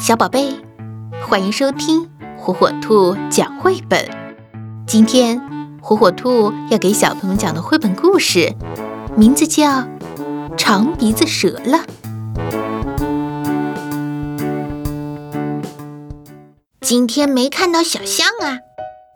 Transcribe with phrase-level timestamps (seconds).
[0.00, 0.54] 小宝贝，
[1.26, 2.08] 欢迎收听
[2.38, 4.08] 火火兔讲绘本。
[4.86, 5.40] 今天，
[5.82, 8.54] 火火兔要给小朋友讲的绘本故事，
[9.16, 9.68] 名字叫
[10.56, 11.78] 《长鼻子折了》。
[16.80, 18.58] 今天没看到小象啊，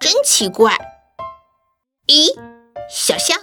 [0.01, 0.77] 真奇怪。
[2.09, 2.35] 咦，
[2.91, 3.39] 小象，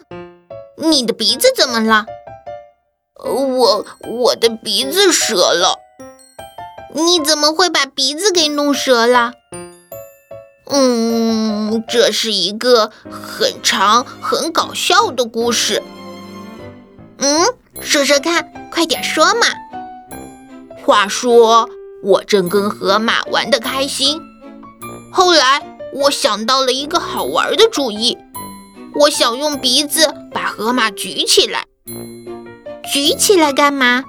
[0.76, 2.06] 你的鼻子怎么了？
[3.24, 5.80] 我我的鼻子折了。
[6.94, 9.34] 你怎么会把鼻子给弄折了？
[10.72, 15.82] 嗯，这是一个很长、很搞笑的故事。
[17.18, 17.46] 嗯，
[17.82, 19.48] 说说看，快点说嘛。
[20.86, 21.70] 话说，
[22.04, 24.20] 我正跟河马玩得开心，
[25.12, 28.18] 后来我想到了一个好玩的主意，
[28.96, 31.66] 我想用鼻子把河马举起来。
[32.92, 34.04] 举起来干嘛？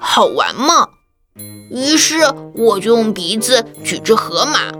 [0.00, 0.88] 好玩吗。
[1.34, 2.16] 于是
[2.54, 4.72] 我就用鼻子举着河马，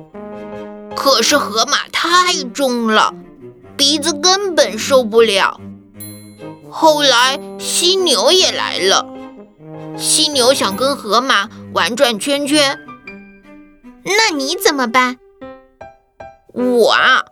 [0.96, 3.14] 可是河马太重了，
[3.76, 5.60] 鼻子根本受不了。
[6.70, 9.06] 后来犀牛也来了，
[9.96, 12.78] 犀牛想跟河马玩转圈圈，
[14.04, 15.18] 那你怎么办？
[16.52, 17.24] 我啊，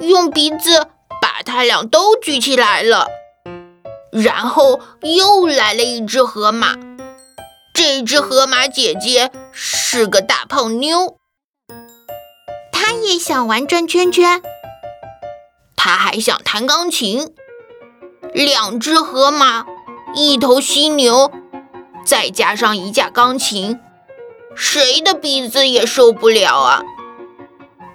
[0.00, 0.88] 用鼻子
[1.22, 3.06] 把它俩都举起来了，
[4.10, 6.76] 然后又来了一只河马。
[7.76, 11.18] 这只河马姐姐是个大胖妞，
[12.72, 14.40] 她也想玩转圈圈，
[15.76, 17.34] 她还想弹钢琴。
[18.32, 19.66] 两只河马，
[20.14, 21.30] 一头犀牛，
[22.02, 23.78] 再加上一架钢琴，
[24.56, 26.82] 谁的鼻子也受不了啊！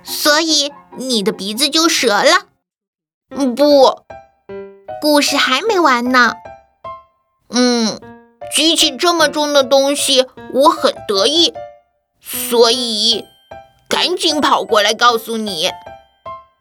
[0.04, 2.46] 所以你的鼻子就折了。
[3.56, 4.04] 不，
[5.02, 6.34] 故事还没完呢。
[7.50, 8.11] 嗯。
[8.54, 11.54] 举起这么重的东西，我很得意，
[12.22, 13.24] 所以
[13.88, 15.70] 赶紧跑过来告诉你。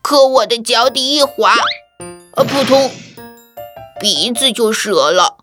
[0.00, 1.50] 可我的脚底一滑，
[2.34, 2.90] 啊，扑通，
[4.00, 5.38] 鼻子就折了。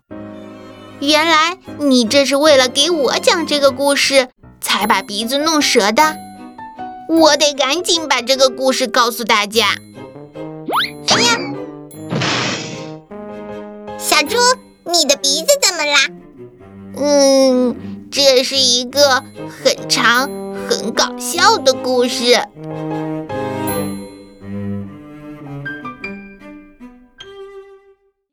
[1.00, 4.28] 原来你这是为了给我讲这个故事，
[4.60, 6.16] 才把鼻子弄折的。
[7.10, 9.68] 我得赶紧把这个故事告诉大家。
[11.08, 11.38] 哎呀，
[13.98, 14.36] 小猪，
[14.84, 15.98] 你的鼻子怎么啦？
[17.00, 17.76] 嗯，
[18.10, 19.22] 这是一个
[19.62, 20.28] 很长、
[20.68, 22.42] 很搞笑的故事。